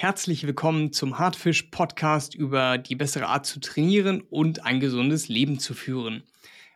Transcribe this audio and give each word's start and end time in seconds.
Herzlich 0.00 0.46
willkommen 0.46 0.94
zum 0.94 1.18
Hartfisch 1.18 1.64
Podcast 1.64 2.34
über 2.34 2.78
die 2.78 2.96
bessere 2.96 3.26
Art 3.26 3.44
zu 3.44 3.60
trainieren 3.60 4.22
und 4.22 4.64
ein 4.64 4.80
gesundes 4.80 5.28
Leben 5.28 5.58
zu 5.58 5.74
führen. 5.74 6.22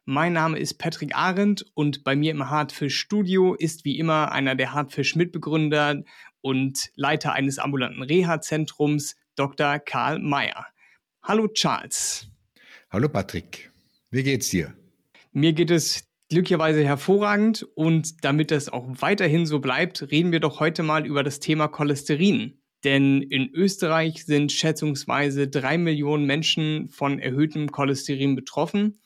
Mein 0.04 0.34
Name 0.34 0.58
ist 0.58 0.74
Patrick 0.74 1.16
Arendt 1.16 1.64
und 1.72 2.04
bei 2.04 2.16
mir 2.16 2.32
im 2.32 2.50
Hartfisch 2.50 2.98
Studio 2.98 3.54
ist 3.54 3.86
wie 3.86 3.98
immer 3.98 4.30
einer 4.30 4.54
der 4.54 4.74
Hartfisch 4.74 5.16
Mitbegründer 5.16 6.02
und 6.42 6.90
Leiter 6.96 7.32
eines 7.32 7.58
ambulanten 7.58 8.02
Reha-Zentrums, 8.02 9.16
Dr. 9.36 9.78
Karl 9.78 10.18
Mayer. 10.18 10.66
Hallo 11.22 11.48
Charles. 11.48 12.28
Hallo 12.90 13.08
Patrick. 13.08 13.72
Wie 14.10 14.22
geht's 14.22 14.50
dir? 14.50 14.74
Mir 15.32 15.54
geht 15.54 15.70
es 15.70 16.04
glücklicherweise 16.28 16.84
hervorragend 16.84 17.66
und 17.74 18.22
damit 18.22 18.50
das 18.50 18.68
auch 18.68 18.86
weiterhin 18.86 19.46
so 19.46 19.60
bleibt, 19.60 20.10
reden 20.10 20.30
wir 20.30 20.40
doch 20.40 20.60
heute 20.60 20.82
mal 20.82 21.06
über 21.06 21.22
das 21.22 21.40
Thema 21.40 21.68
Cholesterin. 21.68 22.60
Denn 22.84 23.22
in 23.22 23.50
Österreich 23.54 24.24
sind 24.26 24.52
schätzungsweise 24.52 25.48
drei 25.48 25.78
Millionen 25.78 26.26
Menschen 26.26 26.88
von 26.88 27.18
erhöhtem 27.18 27.72
Cholesterin 27.72 28.36
betroffen. 28.36 29.00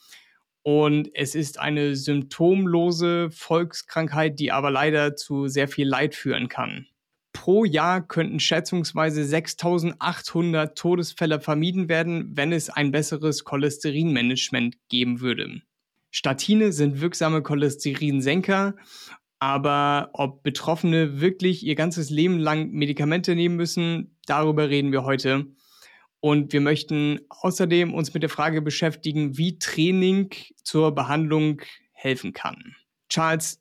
Und 0.63 1.11
es 1.15 1.35
ist 1.35 1.61
eine 1.61 1.95
symptomlose 1.95 3.31
Volkskrankheit, 3.31 4.39
die 4.41 4.51
aber 4.51 4.71
leider 4.71 5.17
zu 5.17 5.47
sehr 5.47 5.69
viel 5.69 5.87
Leid 5.87 6.15
führen 6.15 6.49
kann. 6.49 6.87
Pro 7.33 7.65
Jahr 7.65 8.07
könnten 8.07 8.41
schätzungsweise 8.41 9.25
6800 9.25 10.77
Todesfälle 10.77 11.41
vermieden 11.41 11.89
werden, 11.89 12.37
wenn 12.37 12.53
es 12.53 12.69
ein 12.69 12.91
besseres 12.91 13.45
Cholesterinmanagement 13.45 14.77
geben 14.89 15.21
würde. 15.21 15.63
Statine 16.11 16.73
sind 16.73 17.01
wirksame 17.01 17.43
Cholesterinsenker 17.43 18.75
aber 19.39 20.11
ob 20.15 20.43
Betroffene 20.43 21.21
wirklich 21.21 21.65
ihr 21.65 21.75
ganzes 21.75 22.11
Leben 22.11 22.39
lang 22.39 22.71
Medikamente 22.71 23.35
nehmen 23.35 23.57
müssen, 23.57 24.17
darüber 24.27 24.69
reden 24.69 24.93
wir 24.93 25.05
heute. 25.05 25.47
Und 26.21 26.53
wir 26.53 26.61
möchten 26.61 27.21
außerdem 27.29 27.95
uns 27.95 28.13
mit 28.13 28.25
der 28.25 28.31
Frage 28.31 28.61
beschäftigen, 28.61 29.39
wie 29.39 29.59
Training 29.59 30.31
zur 30.65 30.93
Behandlung 30.93 31.63
helfen 31.93 32.33
kann. 32.33 32.75
Charles, 33.09 33.61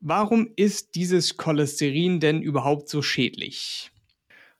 warum 0.00 0.50
ist 0.54 0.94
dieses 0.94 1.36
Cholesterin 1.36 2.20
denn 2.20 2.40
überhaupt 2.40 2.88
so 2.88 3.02
schädlich? 3.02 3.90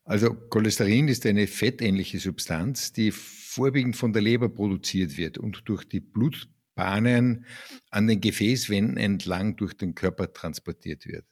Also 0.04 0.34
Cholesterin 0.34 1.06
ist 1.06 1.26
eine 1.26 1.46
fettähnliche 1.46 2.18
Substanz, 2.18 2.92
die 2.92 3.12
vorwiegend 3.12 3.94
von 3.94 4.12
der 4.12 4.22
Leber 4.22 4.48
produziert 4.48 5.16
wird 5.16 5.38
und 5.38 5.62
durch 5.66 5.84
die 5.84 6.00
Blut 6.00 6.48
Bahnen 6.78 7.44
an 7.90 8.06
den 8.06 8.20
Gefäßwänden 8.20 8.96
entlang 8.98 9.56
durch 9.56 9.74
den 9.74 9.96
Körper 9.96 10.32
transportiert 10.32 11.06
wird. 11.06 11.24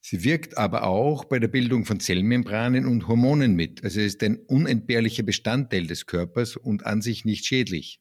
Sie 0.00 0.24
wirkt 0.24 0.56
aber 0.56 0.84
auch 0.84 1.26
bei 1.26 1.38
der 1.38 1.48
Bildung 1.48 1.84
von 1.84 2.00
Zellmembranen 2.00 2.86
und 2.86 3.08
Hormonen 3.08 3.54
mit. 3.54 3.84
Also 3.84 4.00
ist 4.00 4.22
ein 4.22 4.38
unentbehrlicher 4.38 5.22
Bestandteil 5.22 5.86
des 5.86 6.06
Körpers 6.06 6.56
und 6.56 6.86
an 6.86 7.02
sich 7.02 7.26
nicht 7.26 7.44
schädlich. 7.44 8.00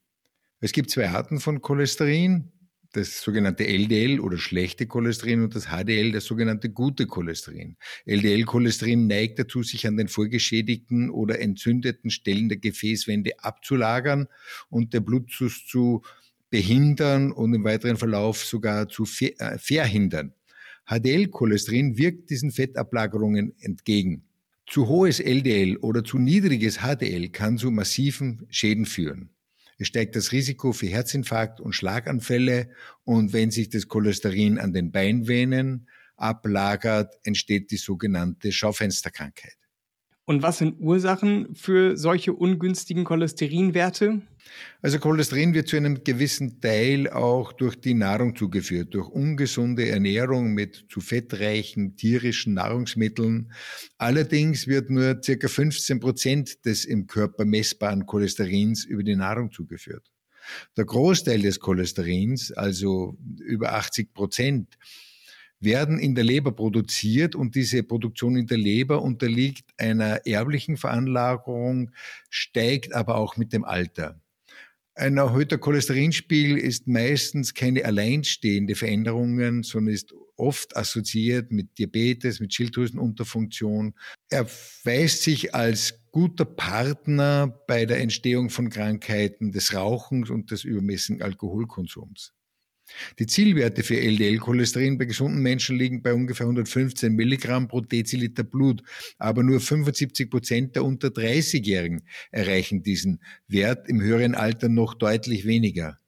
Es 0.61 0.71
gibt 0.71 0.89
zwei 0.89 1.09
Arten 1.09 1.41
von 1.41 1.61
Cholesterin, 1.61 2.53
das 2.93 3.21
sogenannte 3.21 3.67
LDL 3.67 4.19
oder 4.19 4.37
schlechte 4.37 4.87
Cholesterin 4.87 5.43
und 5.43 5.55
das 5.55 5.67
HDL, 5.67 6.11
das 6.11 6.25
sogenannte 6.25 6.69
gute 6.69 7.07
Cholesterin. 7.07 7.77
LDL-Cholesterin 8.05 9.07
neigt 9.07 9.39
dazu, 9.39 9.63
sich 9.63 9.87
an 9.87 9.97
den 9.97 10.07
vorgeschädigten 10.07 11.09
oder 11.09 11.39
entzündeten 11.39 12.09
Stellen 12.09 12.49
der 12.49 12.57
Gefäßwände 12.57 13.31
abzulagern 13.39 14.27
und 14.69 14.93
der 14.93 15.01
Blutzuß 15.01 15.65
zu 15.67 16.03
behindern 16.51 17.31
und 17.31 17.55
im 17.55 17.63
weiteren 17.63 17.97
Verlauf 17.97 18.45
sogar 18.45 18.87
zu 18.87 19.05
äh, 19.21 19.57
verhindern. 19.57 20.33
HDL-Cholesterin 20.85 21.97
wirkt 21.97 22.29
diesen 22.29 22.51
Fettablagerungen 22.51 23.55
entgegen. 23.59 24.25
Zu 24.67 24.87
hohes 24.87 25.19
LDL 25.19 25.77
oder 25.77 26.03
zu 26.03 26.19
niedriges 26.19 26.79
HDL 26.79 27.29
kann 27.29 27.57
zu 27.57 27.71
massiven 27.71 28.45
Schäden 28.49 28.85
führen. 28.85 29.29
Es 29.77 29.87
steigt 29.87 30.15
das 30.15 30.31
Risiko 30.31 30.73
für 30.73 30.87
Herzinfarkt 30.87 31.59
und 31.59 31.73
Schlaganfälle 31.73 32.69
und 33.03 33.33
wenn 33.33 33.49
sich 33.49 33.69
das 33.69 33.87
Cholesterin 33.87 34.59
an 34.59 34.73
den 34.73 34.91
Beinvenen 34.91 35.87
ablagert, 36.17 37.15
entsteht 37.23 37.71
die 37.71 37.77
sogenannte 37.77 38.51
Schaufensterkrankheit. 38.51 39.57
Und 40.25 40.43
was 40.43 40.59
sind 40.59 40.79
Ursachen 40.79 41.55
für 41.55 41.97
solche 41.97 42.33
ungünstigen 42.33 43.03
Cholesterinwerte? 43.03 44.21
Also 44.81 44.99
Cholesterin 44.99 45.53
wird 45.53 45.67
zu 45.67 45.77
einem 45.77 46.03
gewissen 46.03 46.61
Teil 46.61 47.09
auch 47.09 47.53
durch 47.53 47.75
die 47.75 47.95
Nahrung 47.95 48.35
zugeführt, 48.35 48.93
durch 48.93 49.09
ungesunde 49.09 49.89
Ernährung 49.89 50.53
mit 50.53 50.85
zu 50.89 51.01
fettreichen 51.01 51.95
tierischen 51.95 52.53
Nahrungsmitteln. 52.53 53.51
Allerdings 53.97 54.67
wird 54.67 54.89
nur 54.89 55.21
circa 55.23 55.47
15 55.47 55.99
Prozent 55.99 56.65
des 56.65 56.85
im 56.85 57.07
Körper 57.07 57.45
messbaren 57.45 58.05
Cholesterins 58.05 58.85
über 58.85 59.03
die 59.03 59.15
Nahrung 59.15 59.51
zugeführt. 59.51 60.11
Der 60.77 60.85
Großteil 60.85 61.41
des 61.41 61.59
Cholesterins, 61.59 62.51
also 62.51 63.17
über 63.39 63.73
80 63.73 64.13
Prozent, 64.13 64.77
werden 65.61 65.99
in 65.99 66.15
der 66.15 66.23
Leber 66.23 66.51
produziert 66.51 67.35
und 67.35 67.55
diese 67.55 67.83
Produktion 67.83 68.35
in 68.35 68.47
der 68.47 68.57
Leber 68.57 69.01
unterliegt 69.01 69.69
einer 69.77 70.25
erblichen 70.25 70.77
Veranlagerung, 70.77 71.91
steigt 72.29 72.93
aber 72.93 73.15
auch 73.15 73.37
mit 73.37 73.53
dem 73.53 73.63
Alter. 73.63 74.19
Ein 74.93 75.17
erhöhter 75.17 75.57
Cholesterinspiegel 75.57 76.57
ist 76.57 76.87
meistens 76.87 77.53
keine 77.53 77.85
alleinstehende 77.85 78.75
Veränderung, 78.75 79.63
sondern 79.63 79.93
ist 79.93 80.13
oft 80.35 80.75
assoziiert 80.75 81.51
mit 81.51 81.77
Diabetes, 81.77 82.39
mit 82.39 82.53
Schilddrüsenunterfunktion. 82.53 83.93
Er 84.29 84.45
weist 84.83 85.23
sich 85.23 85.55
als 85.55 86.01
guter 86.11 86.45
Partner 86.45 87.47
bei 87.67 87.85
der 87.85 88.01
Entstehung 88.01 88.49
von 88.49 88.69
Krankheiten 88.69 89.51
des 89.51 89.73
Rauchens 89.73 90.29
und 90.29 90.51
des 90.51 90.65
übermäßigen 90.65 91.21
Alkoholkonsums. 91.21 92.33
Die 93.19 93.25
Zielwerte 93.25 93.83
für 93.83 93.99
LDL-Cholesterin 93.99 94.97
bei 94.97 95.05
gesunden 95.05 95.41
Menschen 95.41 95.77
liegen 95.77 96.01
bei 96.01 96.13
ungefähr 96.13 96.45
115 96.45 97.13
Milligramm 97.13 97.67
pro 97.67 97.81
Deziliter 97.81 98.43
Blut, 98.43 98.83
aber 99.17 99.43
nur 99.43 99.59
75 99.59 100.29
Prozent 100.29 100.75
der 100.75 100.83
unter 100.83 101.09
30-Jährigen 101.09 102.03
erreichen 102.31 102.83
diesen 102.83 103.21
Wert, 103.47 103.87
im 103.89 104.01
höheren 104.01 104.35
Alter 104.35 104.69
noch 104.69 104.93
deutlich 104.93 105.45
weniger. 105.45 105.99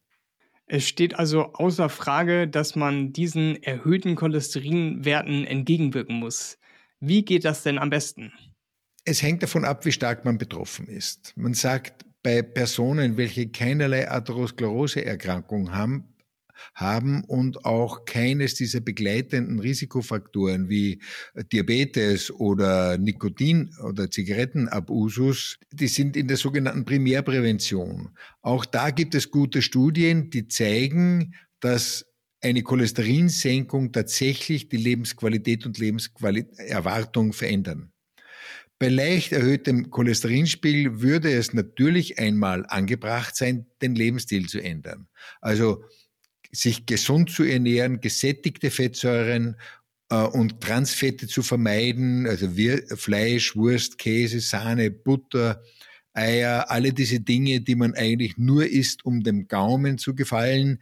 Es 0.66 0.88
steht 0.88 1.20
also 1.20 1.54
außer 1.54 1.90
Frage, 1.90 2.48
dass 2.48 2.76
man 2.76 3.14
diesen 3.14 3.62
erhöhten 3.62 4.16
Cholesterinwerten 4.16 5.46
entgegenwirken 5.46 6.16
muss. 6.16 6.58
Wie 7.00 7.24
geht 7.26 7.46
das 7.46 7.64
denn 7.64 7.78
am 7.78 7.90
besten? 7.90 8.32
Es 9.06 9.22
hängt 9.22 9.44
davon 9.44 9.66
ab, 9.66 9.86
wie 9.86 9.92
stark 9.92 10.24
man 10.24 10.38
betroffen 10.38 10.88
ist. 10.88 11.34
Man 11.36 11.54
sagt, 11.54 12.06
bei 12.24 12.42
Personen, 12.42 13.18
welche 13.18 13.50
keinerlei 13.50 14.10
Atherosklerose-Erkrankung 14.10 15.74
haben, 15.74 16.13
haben 16.76 17.24
und 17.24 17.66
auch 17.66 18.06
keines 18.06 18.56
dieser 18.56 18.80
begleitenden 18.80 19.60
Risikofaktoren 19.60 20.70
wie 20.70 21.02
Diabetes 21.52 22.32
oder 22.32 22.98
Nikotin 22.98 23.76
oder 23.84 24.10
Zigarettenabusus, 24.10 25.60
die 25.72 25.88
sind 25.88 26.18
in 26.18 26.28
der 26.28 26.38
sogenannten 26.38 26.86
Primärprävention. 26.86 28.10
Auch 28.42 28.66
da 28.66 28.90
gibt 28.90 29.16
es 29.16 29.32
gute 29.32 29.62
Studien, 29.62 30.30
die 30.30 30.48
zeigen, 30.48 31.36
dass 31.60 32.06
eine 32.42 32.62
Cholesterinsenkung 32.62 33.92
tatsächlich 33.92 34.68
die 34.68 34.78
Lebensqualität 34.78 35.66
und 35.66 35.78
Lebenserwartung 35.78 37.32
verändern. 37.32 37.94
Bei 38.80 38.90
leicht 38.90 39.32
erhöhtem 39.32 39.92
Cholesterinspiegel 39.92 41.00
würde 41.02 41.32
es 41.32 41.54
natürlich 41.54 42.20
einmal 42.20 42.66
angebracht 42.68 43.36
sein, 43.36 43.66
den 43.82 43.96
Lebensstil 43.96 44.50
zu 44.50 44.62
ändern. 44.62 45.08
Also 45.40 45.86
sich 46.54 46.86
gesund 46.86 47.32
zu 47.32 47.44
ernähren, 47.44 48.00
gesättigte 48.00 48.72
Fettsäuren 48.72 49.58
äh, 50.10 50.24
und 50.24 50.62
Transfette 50.62 51.28
zu 51.28 51.42
vermeiden, 51.42 52.28
also 52.28 52.48
Fleisch, 52.96 53.56
Wurst, 53.56 53.98
Käse, 53.98 54.40
Sahne, 54.40 54.92
Butter, 54.92 55.62
Eier, 56.14 56.70
alle 56.70 56.94
diese 56.94 57.20
Dinge, 57.20 57.62
die 57.62 57.76
man 57.76 57.96
eigentlich 57.96 58.38
nur 58.38 58.68
isst, 58.68 59.04
um 59.04 59.24
dem 59.24 59.48
Gaumen 59.48 59.98
zu 59.98 60.14
gefallen, 60.14 60.82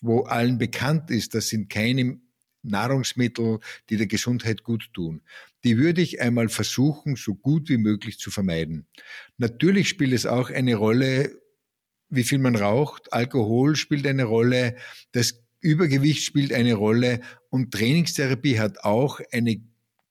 wo 0.00 0.22
allen 0.22 0.58
bekannt 0.58 1.10
ist, 1.10 1.34
das 1.34 1.48
sind 1.48 1.68
keine 1.68 2.18
Nahrungsmittel, 2.62 3.58
die 3.90 3.96
der 3.98 4.06
Gesundheit 4.06 4.62
gut 4.62 4.88
tun. 4.94 5.22
Die 5.64 5.76
würde 5.76 6.00
ich 6.00 6.20
einmal 6.20 6.48
versuchen, 6.48 7.16
so 7.16 7.34
gut 7.34 7.68
wie 7.68 7.76
möglich 7.76 8.18
zu 8.18 8.30
vermeiden. 8.30 8.86
Natürlich 9.36 9.88
spielt 9.88 10.12
es 10.12 10.26
auch 10.26 10.50
eine 10.50 10.76
Rolle, 10.76 11.41
wie 12.12 12.24
viel 12.24 12.38
man 12.38 12.54
raucht, 12.54 13.12
Alkohol 13.12 13.74
spielt 13.74 14.06
eine 14.06 14.24
Rolle, 14.24 14.76
das 15.12 15.42
Übergewicht 15.60 16.22
spielt 16.24 16.52
eine 16.52 16.74
Rolle 16.74 17.20
und 17.50 17.72
Trainingstherapie 17.72 18.58
hat 18.58 18.84
auch 18.84 19.20
eine 19.32 19.62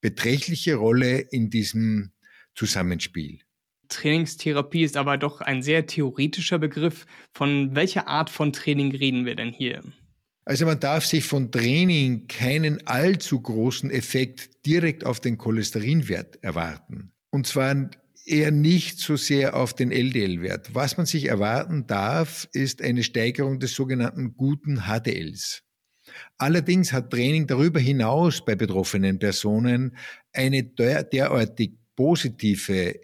beträchtliche 0.02 0.76
Rolle 0.76 1.20
in 1.20 1.50
diesem 1.50 2.12
Zusammenspiel. 2.56 3.40
Trainingstherapie 3.90 4.84
ist 4.84 4.98
aber 4.98 5.18
doch 5.18 5.42
ein 5.42 5.62
sehr 5.62 5.86
theoretischer 5.86 6.58
Begriff. 6.58 7.06
Von 7.34 7.76
welcher 7.76 8.08
Art 8.08 8.30
von 8.30 8.54
Training 8.54 8.96
reden 8.96 9.26
wir 9.26 9.36
denn 9.36 9.52
hier? 9.52 9.82
Also 10.46 10.66
man 10.66 10.80
darf 10.80 11.06
sich 11.06 11.26
von 11.26 11.52
Training 11.52 12.28
keinen 12.28 12.88
allzu 12.88 13.40
großen 13.42 13.92
Effekt 13.92 14.66
direkt 14.66 15.06
auf 15.06 15.20
den 15.20 15.38
Cholesterinwert 15.38 16.44
erwarten. 16.44 17.12
Und 17.30 17.48
zwar 17.48 17.90
eher 18.26 18.52
nicht 18.52 19.00
so 19.00 19.16
sehr 19.16 19.56
auf 19.56 19.74
den 19.74 19.92
LDL-Wert. 19.92 20.74
Was 20.74 20.98
man 20.98 21.06
sich 21.06 21.26
erwarten 21.26 21.88
darf, 21.88 22.48
ist 22.54 22.82
eine 22.82 23.04
Steigerung 23.04 23.60
des 23.60 23.74
sogenannten 23.74 24.36
guten 24.36 24.84
HDLs. 24.88 25.64
Allerdings 26.38 26.94
hat 26.94 27.12
Training 27.12 27.48
darüber 27.48 27.80
hinaus 27.80 28.44
bei 28.44 28.56
betroffenen 28.56 29.20
Personen 29.20 29.96
eine 30.34 30.64
derartig 30.64 31.78
positive 31.96 32.96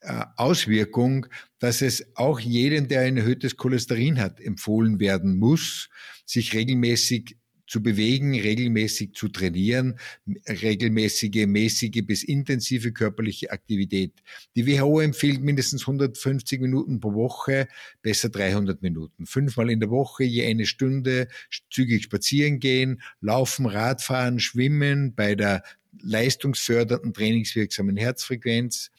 äh, 0.00 0.24
Auswirkung, 0.36 1.26
dass 1.58 1.82
es 1.82 2.16
auch 2.16 2.40
jedem, 2.40 2.88
der 2.88 3.02
ein 3.02 3.18
erhöhtes 3.18 3.56
Cholesterin 3.56 4.18
hat, 4.18 4.40
empfohlen 4.40 4.98
werden 4.98 5.36
muss, 5.36 5.90
sich 6.24 6.54
regelmäßig 6.54 7.36
zu 7.70 7.80
bewegen, 7.84 8.34
regelmäßig 8.34 9.12
zu 9.14 9.28
trainieren, 9.28 10.00
regelmäßige, 10.48 11.46
mäßige 11.46 12.04
bis 12.04 12.24
intensive 12.24 12.92
körperliche 12.92 13.52
Aktivität. 13.52 14.12
Die 14.56 14.66
WHO 14.66 14.98
empfiehlt 14.98 15.40
mindestens 15.40 15.82
150 15.82 16.60
Minuten 16.60 16.98
pro 16.98 17.14
Woche, 17.14 17.68
besser 18.02 18.28
300 18.28 18.82
Minuten. 18.82 19.24
Fünfmal 19.24 19.70
in 19.70 19.78
der 19.78 19.90
Woche, 19.90 20.24
je 20.24 20.44
eine 20.46 20.66
Stunde, 20.66 21.28
zügig 21.70 22.02
spazieren 22.02 22.58
gehen, 22.58 23.02
laufen, 23.20 23.66
Radfahren, 23.66 24.40
schwimmen 24.40 25.14
bei 25.14 25.36
der 25.36 25.62
leistungsfördernden, 26.02 27.14
trainingswirksamen 27.14 27.96
Herzfrequenz, 27.96 28.90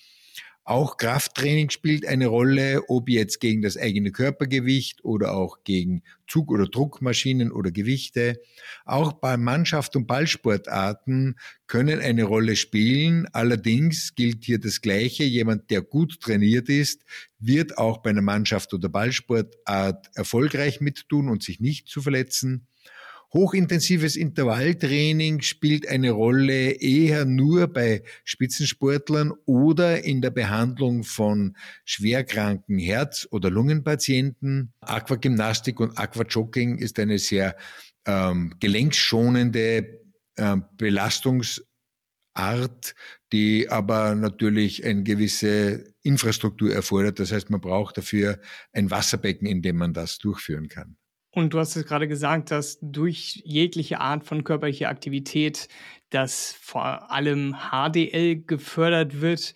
auch 0.63 0.97
Krafttraining 0.97 1.71
spielt 1.71 2.05
eine 2.05 2.27
Rolle, 2.27 2.83
ob 2.87 3.09
jetzt 3.09 3.39
gegen 3.39 3.63
das 3.63 3.77
eigene 3.77 4.11
Körpergewicht 4.11 5.03
oder 5.03 5.33
auch 5.33 5.63
gegen 5.63 6.03
Zug- 6.27 6.51
oder 6.51 6.67
Druckmaschinen 6.67 7.51
oder 7.51 7.71
Gewichte. 7.71 8.39
Auch 8.85 9.13
bei 9.13 9.37
Mannschaft- 9.37 9.95
und 9.95 10.05
Ballsportarten 10.05 11.39
können 11.65 11.99
eine 11.99 12.25
Rolle 12.25 12.55
spielen. 12.55 13.27
Allerdings 13.33 14.13
gilt 14.13 14.45
hier 14.45 14.59
das 14.59 14.81
Gleiche. 14.81 15.23
Jemand, 15.23 15.71
der 15.71 15.81
gut 15.81 16.21
trainiert 16.21 16.69
ist, 16.69 17.05
wird 17.39 17.79
auch 17.79 17.97
bei 17.97 18.11
einer 18.11 18.21
Mannschaft- 18.21 18.73
oder 18.73 18.87
Ballsportart 18.87 20.11
erfolgreich 20.13 20.79
mittun 20.79 21.27
und 21.29 21.41
sich 21.41 21.59
nicht 21.59 21.87
zu 21.87 22.03
verletzen. 22.03 22.67
Hochintensives 23.33 24.17
Intervalltraining 24.17 25.41
spielt 25.41 25.87
eine 25.87 26.11
Rolle 26.11 26.71
eher 26.71 27.23
nur 27.23 27.67
bei 27.67 28.03
Spitzensportlern 28.25 29.31
oder 29.45 30.03
in 30.03 30.21
der 30.21 30.31
Behandlung 30.31 31.05
von 31.05 31.55
schwerkranken 31.85 32.77
Herz- 32.77 33.27
oder 33.31 33.49
Lungenpatienten. 33.49 34.73
Aquagymnastik 34.81 35.79
und 35.79 35.97
Aquajogging 35.97 36.77
ist 36.77 36.99
eine 36.99 37.19
sehr 37.19 37.55
ähm, 38.05 38.53
gelenkschonende 38.59 40.01
äh, 40.35 40.57
Belastungsart, 40.75 41.63
die 43.31 43.69
aber 43.69 44.15
natürlich 44.15 44.83
eine 44.83 45.03
gewisse 45.03 45.85
Infrastruktur 46.01 46.73
erfordert. 46.73 47.19
Das 47.19 47.31
heißt, 47.31 47.49
man 47.49 47.61
braucht 47.61 47.97
dafür 47.97 48.41
ein 48.73 48.91
Wasserbecken, 48.91 49.47
in 49.47 49.61
dem 49.61 49.77
man 49.77 49.93
das 49.93 50.17
durchführen 50.17 50.67
kann. 50.67 50.97
Und 51.33 51.53
du 51.53 51.59
hast 51.59 51.75
es 51.75 51.85
gerade 51.85 52.07
gesagt, 52.07 52.51
dass 52.51 52.77
durch 52.81 53.41
jegliche 53.45 54.01
Art 54.01 54.25
von 54.25 54.43
körperlicher 54.43 54.89
Aktivität, 54.89 55.69
dass 56.09 56.53
vor 56.59 57.09
allem 57.11 57.55
HDL 57.71 58.43
gefördert 58.43 59.21
wird. 59.21 59.53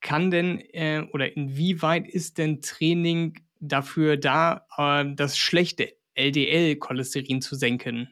Kann 0.00 0.30
denn 0.30 0.60
äh, 0.72 1.02
oder 1.12 1.36
inwieweit 1.36 2.08
ist 2.08 2.38
denn 2.38 2.62
Training 2.62 3.34
dafür 3.60 4.16
da, 4.16 4.66
äh, 4.78 5.04
das 5.14 5.36
schlechte 5.36 5.92
LDL-Cholesterin 6.14 7.42
zu 7.42 7.54
senken? 7.54 8.08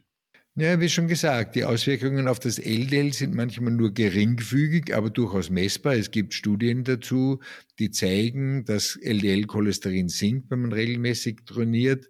Ja, 0.54 0.80
wie 0.80 0.88
schon 0.88 1.06
gesagt, 1.06 1.54
die 1.54 1.64
Auswirkungen 1.64 2.26
auf 2.26 2.40
das 2.40 2.58
LDL 2.58 3.12
sind 3.12 3.32
manchmal 3.32 3.72
nur 3.72 3.94
geringfügig, 3.94 4.92
aber 4.94 5.08
durchaus 5.08 5.50
messbar. 5.50 5.94
Es 5.94 6.10
gibt 6.10 6.34
Studien 6.34 6.82
dazu, 6.82 7.40
die 7.78 7.92
zeigen, 7.92 8.64
dass 8.64 8.96
LDL-Cholesterin 9.00 10.08
sinkt, 10.08 10.50
wenn 10.50 10.62
man 10.62 10.72
regelmäßig 10.72 11.44
trainiert. 11.46 12.08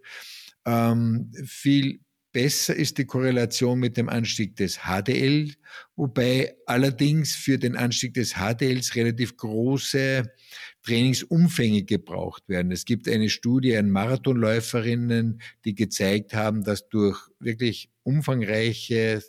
Ähm, 0.68 1.32
viel 1.46 2.00
besser 2.30 2.76
ist 2.76 2.98
die 2.98 3.06
Korrelation 3.06 3.78
mit 3.78 3.96
dem 3.96 4.10
Anstieg 4.10 4.54
des 4.56 4.80
HDL, 4.80 5.54
wobei 5.96 6.54
allerdings 6.66 7.34
für 7.34 7.58
den 7.58 7.74
Anstieg 7.74 8.12
des 8.12 8.34
HDLs 8.34 8.94
relativ 8.94 9.38
große 9.38 10.30
Trainingsumfänge 10.82 11.84
gebraucht 11.84 12.46
werden. 12.48 12.70
Es 12.70 12.84
gibt 12.84 13.08
eine 13.08 13.30
Studie 13.30 13.76
an 13.78 13.90
Marathonläuferinnen, 13.90 15.40
die 15.64 15.74
gezeigt 15.74 16.34
haben, 16.34 16.64
dass 16.64 16.86
durch 16.90 17.18
wirklich 17.40 17.90
umfangreiche 18.02 19.22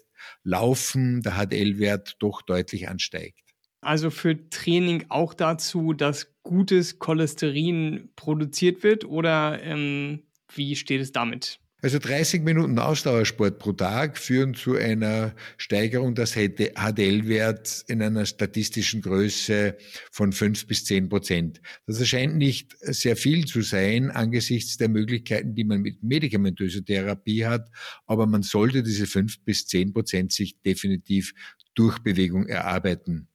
Laufen 0.44 1.22
der 1.22 1.38
HDL-Wert 1.38 2.18
doch 2.20 2.42
deutlich 2.42 2.90
ansteigt. 2.90 3.40
Also 3.82 4.10
für 4.10 4.50
Training 4.50 5.06
auch 5.08 5.34
dazu, 5.34 5.94
dass 5.94 6.34
gutes 6.44 7.00
Cholesterin 7.00 8.10
produziert 8.18 8.84
wird 8.84 9.06
oder 9.06 9.64
ähm, 9.64 10.24
wie 10.56 10.76
steht 10.76 11.02
es 11.02 11.12
damit? 11.12 11.60
Also 11.82 11.98
30 11.98 12.44
Minuten 12.44 12.78
Ausdauersport 12.78 13.58
pro 13.58 13.72
Tag 13.72 14.18
führen 14.18 14.54
zu 14.54 14.76
einer 14.76 15.34
Steigerung 15.56 16.14
des 16.14 16.34
HDL-Werts 16.34 17.86
in 17.88 18.02
einer 18.02 18.26
statistischen 18.26 19.02
Größe 19.02 19.78
von 20.12 20.34
5 20.34 20.68
bis 20.68 20.84
10 20.84 21.08
Prozent. 21.08 21.62
Das 21.88 22.02
erscheint 22.02 22.36
nicht 22.36 22.76
sehr 22.82 23.16
viel 23.16 23.46
zu 23.46 23.62
sein 23.62 24.12
angesichts 24.12 24.76
der 24.76 24.90
Möglichkeiten, 24.90 25.56
die 25.56 25.64
man 25.64 25.80
mit 25.80 26.04
medikamentöser 26.04 26.84
Therapie 26.84 27.46
hat, 27.46 27.70
aber 28.06 28.28
man 28.28 28.44
sollte 28.44 28.84
diese 28.84 29.08
5 29.08 29.46
bis 29.46 29.66
10 29.68 29.94
Prozent 29.94 30.34
sich 30.34 30.62
definitiv 30.62 31.32
durch 31.76 32.00
Bewegung 32.00 32.48
erarbeiten. 32.48 33.30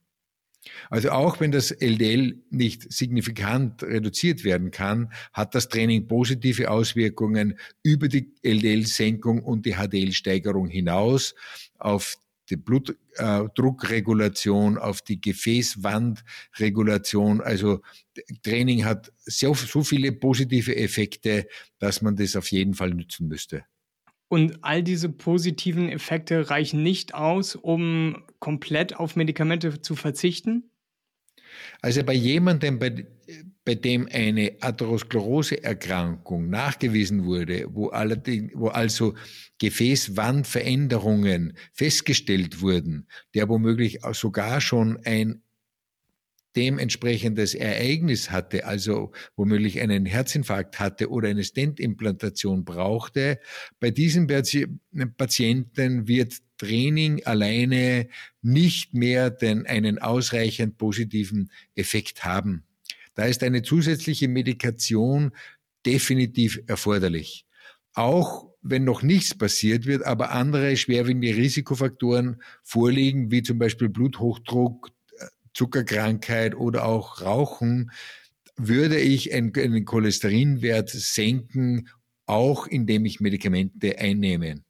Also 0.89 1.11
auch 1.11 1.39
wenn 1.39 1.51
das 1.51 1.69
LDL 1.71 2.41
nicht 2.49 2.91
signifikant 2.91 3.83
reduziert 3.83 4.43
werden 4.43 4.71
kann, 4.71 5.13
hat 5.33 5.53
das 5.55 5.69
Training 5.69 6.07
positive 6.07 6.71
Auswirkungen 6.71 7.59
über 7.83 8.07
die 8.07 8.31
LDL-Senkung 8.41 9.43
und 9.43 9.65
die 9.65 9.73
HDL-Steigerung 9.73 10.67
hinaus 10.67 11.35
auf 11.77 12.15
die 12.49 12.57
Blutdruckregulation, 12.57 14.77
auf 14.77 15.01
die 15.01 15.19
Gefäßwandregulation. 15.19 17.41
Also 17.41 17.81
Training 18.43 18.85
hat 18.85 19.11
so, 19.25 19.55
so 19.55 19.83
viele 19.83 20.11
positive 20.11 20.75
Effekte, 20.75 21.47
dass 21.79 22.03
man 22.03 22.15
das 22.15 22.35
auf 22.35 22.51
jeden 22.51 22.75
Fall 22.75 22.91
nützen 22.91 23.27
müsste. 23.27 23.65
Und 24.27 24.63
all 24.63 24.83
diese 24.83 25.09
positiven 25.09 25.89
Effekte 25.89 26.49
reichen 26.49 26.83
nicht 26.83 27.13
aus, 27.13 27.55
um 27.55 28.24
komplett 28.39 28.95
auf 28.95 29.15
Medikamente 29.15 29.81
zu 29.81 29.95
verzichten? 29.95 30.69
Also 31.81 32.03
bei 32.03 32.13
jemandem, 32.13 32.79
bei, 32.79 33.05
bei 33.63 33.75
dem 33.75 34.07
eine 34.11 34.57
Atheroskleroseerkrankung 34.59 36.49
nachgewiesen 36.49 37.25
wurde, 37.25 37.67
wo, 37.69 37.87
allerdings, 37.87 38.51
wo 38.55 38.67
also 38.67 39.13
Gefäßwandveränderungen 39.59 41.57
festgestellt 41.73 42.61
wurden, 42.61 43.07
der 43.33 43.47
womöglich 43.49 43.99
sogar 44.13 44.61
schon 44.61 44.97
ein 45.05 45.41
dementsprechendes 46.55 47.53
Ereignis 47.53 48.31
hatte, 48.31 48.65
also 48.65 49.11
womöglich 49.35 49.81
einen 49.81 50.05
Herzinfarkt 50.05 50.79
hatte 50.79 51.09
oder 51.09 51.27
eine 51.29 51.43
Stentimplantation 51.43 52.63
brauchte, 52.63 53.39
bei 53.79 53.91
diesen 53.91 54.27
Patienten 55.17 56.07
wird 56.07 56.35
Training 56.57 57.25
alleine 57.25 58.07
nicht 58.41 58.93
mehr 58.93 59.29
den, 59.29 59.65
einen 59.65 59.99
ausreichend 59.99 60.77
positiven 60.77 61.51
Effekt 61.75 62.23
haben. 62.23 62.63
Da 63.15 63.25
ist 63.25 63.43
eine 63.43 63.61
zusätzliche 63.63 64.27
Medikation 64.27 65.31
definitiv 65.85 66.61
erforderlich. 66.67 67.45
Auch 67.93 68.49
wenn 68.61 68.83
noch 68.83 69.03
nichts 69.03 69.35
passiert 69.35 69.85
wird, 69.85 70.03
aber 70.03 70.31
andere 70.31 70.75
schwerwiegende 70.75 71.35
Risikofaktoren 71.35 72.41
vorliegen, 72.63 73.31
wie 73.31 73.43
zum 73.43 73.59
Beispiel 73.59 73.89
Bluthochdruck, 73.89 74.89
Zuckerkrankheit 75.53 76.55
oder 76.55 76.85
auch 76.85 77.21
Rauchen, 77.21 77.91
würde 78.57 78.99
ich 78.99 79.33
einen 79.33 79.85
Cholesterinwert 79.85 80.89
senken, 80.89 81.89
auch 82.25 82.67
indem 82.67 83.05
ich 83.05 83.19
Medikamente 83.19 83.97
einnehme. 83.99 84.63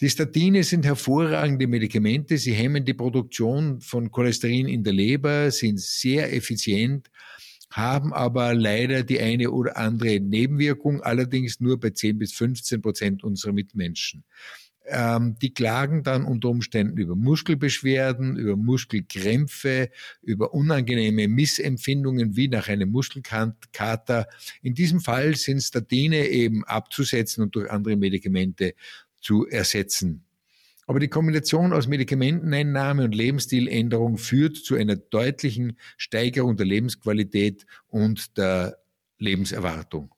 Die 0.00 0.08
Statine 0.08 0.62
sind 0.62 0.86
hervorragende 0.86 1.66
Medikamente. 1.66 2.38
Sie 2.38 2.52
hemmen 2.52 2.84
die 2.84 2.94
Produktion 2.94 3.80
von 3.80 4.12
Cholesterin 4.12 4.68
in 4.68 4.84
der 4.84 4.92
Leber, 4.92 5.50
sind 5.50 5.80
sehr 5.80 6.32
effizient, 6.32 7.10
haben 7.72 8.12
aber 8.12 8.54
leider 8.54 9.02
die 9.02 9.20
eine 9.20 9.50
oder 9.50 9.76
andere 9.76 10.20
Nebenwirkung, 10.20 11.02
allerdings 11.02 11.58
nur 11.58 11.80
bei 11.80 11.90
10 11.90 12.16
bis 12.16 12.32
15 12.32 12.80
Prozent 12.80 13.24
unserer 13.24 13.52
Mitmenschen. 13.52 14.22
Ähm, 14.90 15.36
die 15.42 15.52
klagen 15.52 16.02
dann 16.04 16.24
unter 16.24 16.48
Umständen 16.48 16.96
über 16.96 17.16
Muskelbeschwerden, 17.16 18.36
über 18.36 18.56
Muskelkrämpfe, 18.56 19.90
über 20.22 20.54
unangenehme 20.54 21.28
Missempfindungen 21.28 22.36
wie 22.36 22.48
nach 22.48 22.68
einem 22.68 22.90
Muskelkater. 22.90 24.28
In 24.62 24.74
diesem 24.74 25.00
Fall 25.00 25.34
sind 25.34 25.60
Statine 25.60 26.28
eben 26.28 26.64
abzusetzen 26.64 27.42
und 27.42 27.54
durch 27.54 27.70
andere 27.70 27.96
Medikamente 27.96 28.74
zu 29.20 29.46
ersetzen. 29.46 30.24
Aber 30.86 31.00
die 31.00 31.08
Kombination 31.08 31.74
aus 31.74 31.86
Medikamenteneinnahme 31.86 33.04
und 33.04 33.14
Lebensstiländerung 33.14 34.16
führt 34.16 34.56
zu 34.56 34.74
einer 34.74 34.96
deutlichen 34.96 35.78
Steigerung 35.98 36.56
der 36.56 36.64
Lebensqualität 36.64 37.66
und 37.88 38.38
der 38.38 38.78
Lebenserwartung. 39.18 40.14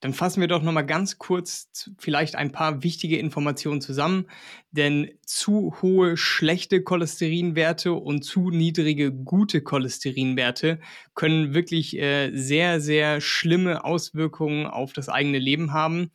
Dann 0.00 0.12
fassen 0.12 0.42
wir 0.42 0.48
doch 0.48 0.62
nochmal 0.62 0.84
ganz 0.84 1.18
kurz 1.18 1.90
vielleicht 1.98 2.36
ein 2.36 2.52
paar 2.52 2.82
wichtige 2.82 3.18
Informationen 3.18 3.80
zusammen. 3.80 4.26
Denn 4.70 5.10
zu 5.24 5.74
hohe 5.80 6.18
schlechte 6.18 6.82
Cholesterinwerte 6.82 7.94
und 7.94 8.22
zu 8.22 8.50
niedrige 8.50 9.10
gute 9.10 9.62
Cholesterinwerte 9.62 10.80
können 11.14 11.54
wirklich 11.54 11.96
äh, 11.96 12.30
sehr, 12.34 12.82
sehr 12.82 13.22
schlimme 13.22 13.84
Auswirkungen 13.84 14.66
auf 14.66 14.92
das 14.92 15.08
eigene 15.08 15.38
Leben 15.38 15.72
haben. 15.72 16.10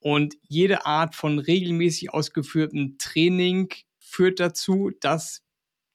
Und 0.00 0.34
jede 0.48 0.86
Art 0.86 1.14
von 1.14 1.38
regelmäßig 1.38 2.12
ausgeführtem 2.12 2.96
Training 2.98 3.68
führt 3.98 4.40
dazu, 4.40 4.90
dass 5.00 5.42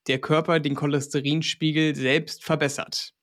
der 0.07 0.19
Körper 0.19 0.59
den 0.59 0.75
Cholesterinspiegel 0.75 1.95
selbst 1.95 2.43
verbessert. 2.43 3.15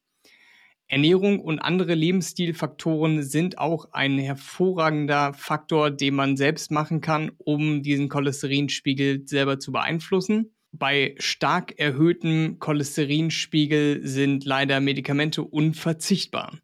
Ernährung 0.89 1.41
und 1.41 1.61
andere 1.61 1.95
Lebensstilfaktoren 1.95 3.23
sind 3.23 3.57
auch 3.57 3.93
ein 3.93 4.19
hervorragender 4.19 5.33
Faktor, 5.33 5.91
den 5.91 6.15
man 6.15 6.37
selbst 6.37 6.71
machen 6.71 7.01
kann, 7.01 7.31
um 7.39 7.83
diesen 7.83 8.11
Cholesterinspiegel 8.11 9.27
selber 9.27 9.59
zu 9.59 9.73
beeinflussen. 9.73 10.55
Bei 10.73 11.15
stark 11.19 11.79
erhöhtem 11.79 12.59
Cholesterinspiegel 12.59 14.07
sind 14.07 14.45
leider 14.45 14.81
Medikamente 14.81 15.43
unverzichtbar. 15.43 16.59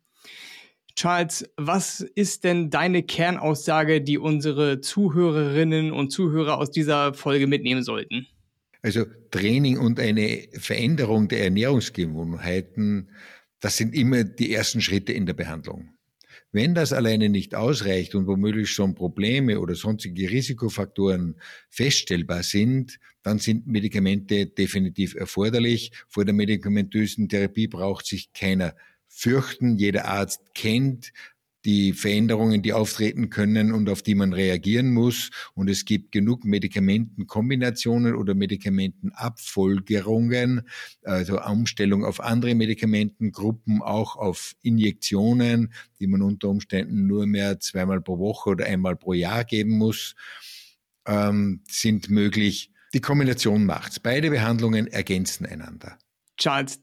Charles, 0.98 1.48
was 1.56 2.00
ist 2.00 2.42
denn 2.42 2.70
deine 2.70 3.04
Kernaussage, 3.04 4.00
die 4.00 4.18
unsere 4.18 4.80
Zuhörerinnen 4.80 5.92
und 5.92 6.10
Zuhörer 6.10 6.58
aus 6.58 6.72
dieser 6.72 7.14
Folge 7.14 7.46
mitnehmen 7.46 7.84
sollten? 7.84 8.26
Also 8.82 9.04
Training 9.30 9.78
und 9.78 10.00
eine 10.00 10.48
Veränderung 10.54 11.28
der 11.28 11.44
Ernährungsgewohnheiten, 11.44 13.10
das 13.60 13.76
sind 13.76 13.94
immer 13.94 14.24
die 14.24 14.52
ersten 14.52 14.80
Schritte 14.80 15.12
in 15.12 15.26
der 15.26 15.34
Behandlung. 15.34 15.90
Wenn 16.50 16.74
das 16.74 16.92
alleine 16.92 17.28
nicht 17.28 17.54
ausreicht 17.54 18.16
und 18.16 18.26
womöglich 18.26 18.68
schon 18.68 18.96
Probleme 18.96 19.60
oder 19.60 19.76
sonstige 19.76 20.28
Risikofaktoren 20.28 21.36
feststellbar 21.70 22.42
sind, 22.42 22.98
dann 23.22 23.38
sind 23.38 23.68
Medikamente 23.68 24.46
definitiv 24.46 25.14
erforderlich. 25.14 25.92
Vor 26.08 26.24
der 26.24 26.34
medikamentösen 26.34 27.28
Therapie 27.28 27.68
braucht 27.68 28.04
sich 28.06 28.32
keiner 28.32 28.74
fürchten. 29.18 29.76
Jeder 29.76 30.06
Arzt 30.06 30.54
kennt 30.54 31.12
die 31.64 31.92
Veränderungen, 31.92 32.62
die 32.62 32.72
auftreten 32.72 33.30
können 33.30 33.72
und 33.72 33.90
auf 33.90 34.02
die 34.02 34.14
man 34.14 34.32
reagieren 34.32 34.92
muss. 34.92 35.30
Und 35.54 35.68
es 35.68 35.84
gibt 35.84 36.12
genug 36.12 36.44
Medikamentenkombinationen 36.44 38.14
oder 38.14 38.34
Medikamentenabfolgerungen, 38.34 40.68
also 41.02 41.42
Umstellung 41.42 42.04
auf 42.04 42.20
andere 42.20 42.54
Medikamentengruppen, 42.54 43.82
auch 43.82 44.14
auf 44.16 44.54
Injektionen, 44.62 45.72
die 45.98 46.06
man 46.06 46.22
unter 46.22 46.48
Umständen 46.48 47.08
nur 47.08 47.26
mehr 47.26 47.58
zweimal 47.58 48.00
pro 48.00 48.18
Woche 48.18 48.50
oder 48.50 48.66
einmal 48.66 48.94
pro 48.96 49.14
Jahr 49.14 49.44
geben 49.44 49.72
muss, 49.72 50.14
ähm, 51.06 51.64
sind 51.68 52.08
möglich. 52.08 52.70
Die 52.94 53.00
Kombination 53.00 53.66
macht's. 53.66 53.98
Beide 53.98 54.30
Behandlungen 54.30 54.86
ergänzen 54.86 55.44
einander. 55.44 55.98
Charles, 56.38 56.78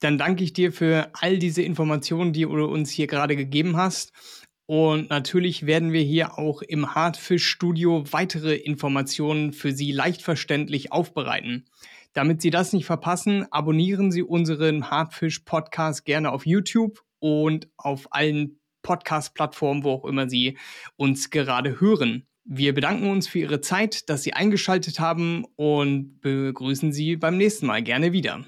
dann 0.00 0.18
danke 0.18 0.44
ich 0.44 0.52
dir 0.52 0.72
für 0.72 1.10
all 1.14 1.38
diese 1.38 1.62
Informationen, 1.62 2.32
die 2.32 2.42
du 2.42 2.64
uns 2.64 2.90
hier 2.90 3.06
gerade 3.06 3.36
gegeben 3.36 3.76
hast. 3.76 4.12
Und 4.66 5.08
natürlich 5.08 5.64
werden 5.64 5.92
wir 5.92 6.02
hier 6.02 6.38
auch 6.38 6.60
im 6.60 6.94
Hartfisch-Studio 6.94 8.04
weitere 8.10 8.54
Informationen 8.54 9.52
für 9.52 9.72
Sie 9.72 9.92
leicht 9.92 10.22
verständlich 10.22 10.92
aufbereiten. 10.92 11.64
Damit 12.12 12.42
Sie 12.42 12.50
das 12.50 12.72
nicht 12.72 12.84
verpassen, 12.84 13.46
abonnieren 13.50 14.12
Sie 14.12 14.22
unseren 14.22 14.90
Hartfisch-Podcast 14.90 16.04
gerne 16.04 16.32
auf 16.32 16.44
YouTube 16.44 17.02
und 17.18 17.68
auf 17.76 18.08
allen 18.12 18.60
Podcast-Plattformen, 18.82 19.84
wo 19.84 19.92
auch 19.92 20.04
immer 20.04 20.28
Sie 20.28 20.58
uns 20.96 21.30
gerade 21.30 21.80
hören. 21.80 22.26
Wir 22.44 22.74
bedanken 22.74 23.10
uns 23.10 23.26
für 23.26 23.38
Ihre 23.40 23.60
Zeit, 23.60 24.08
dass 24.08 24.22
Sie 24.22 24.34
eingeschaltet 24.34 25.00
haben 25.00 25.44
und 25.56 26.20
begrüßen 26.20 26.92
Sie 26.92 27.16
beim 27.16 27.36
nächsten 27.36 27.66
Mal 27.66 27.82
gerne 27.82 28.12
wieder. 28.12 28.44